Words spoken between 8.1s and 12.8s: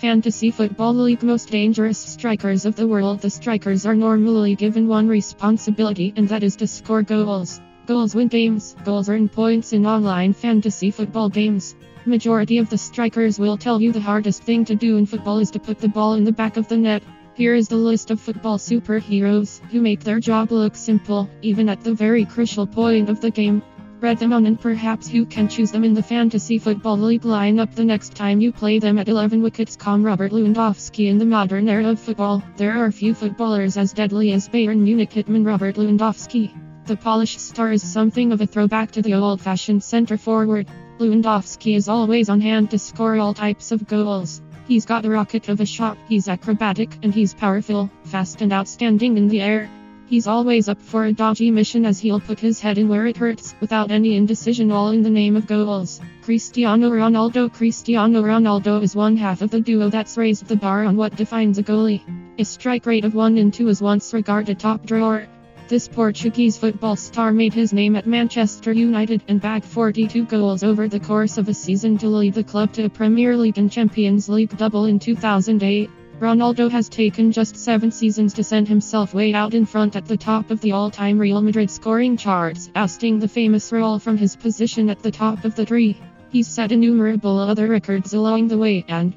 win games, goals earn points in online fantasy football games. Majority of the